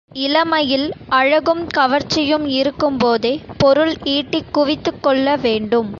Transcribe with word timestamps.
இளமையில் 0.19 0.85
அழகும் 1.09 1.67
கவர்ச்சியும் 1.77 2.45
இருக்கும்போதே 2.51 3.33
பொருள் 3.57 3.93
ஈட்டிக் 4.07 4.51
குவித்துக் 4.51 5.01
கொள்ள 5.03 5.35
வேண்டும். 5.37 5.89